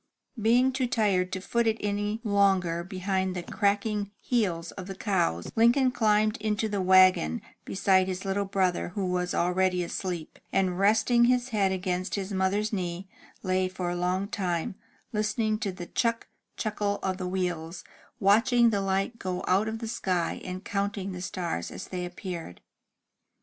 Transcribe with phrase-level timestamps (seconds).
[0.41, 5.51] Being too tired to foot it any longer behind the cracking heels of the cows,
[5.55, 11.25] Lincoln climbed into the wagon beside his little brother, who was already asleep, and, resting
[11.25, 13.07] his head against his mother's knee,
[13.43, 14.73] lay for a long time,
[15.13, 16.27] listening to the chuck
[16.57, 17.83] chuckle 184 THE TREASURE CHEST of the wheels,
[18.19, 22.61] watching the light go out of the sky, and counting the stars as they appeared.